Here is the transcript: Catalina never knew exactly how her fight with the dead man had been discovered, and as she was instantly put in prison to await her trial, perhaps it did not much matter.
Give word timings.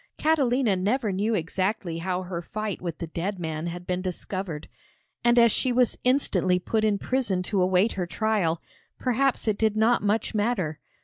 Catalina 0.17 0.75
never 0.75 1.11
knew 1.11 1.35
exactly 1.35 1.99
how 1.99 2.23
her 2.23 2.41
fight 2.41 2.81
with 2.81 2.97
the 2.97 3.05
dead 3.05 3.37
man 3.37 3.67
had 3.67 3.85
been 3.85 4.01
discovered, 4.01 4.67
and 5.23 5.37
as 5.37 5.51
she 5.51 5.71
was 5.71 5.95
instantly 6.03 6.57
put 6.57 6.83
in 6.83 6.97
prison 6.97 7.43
to 7.43 7.61
await 7.61 7.91
her 7.91 8.07
trial, 8.07 8.63
perhaps 8.97 9.47
it 9.47 9.59
did 9.59 9.77
not 9.77 10.01
much 10.01 10.33
matter. 10.33 10.79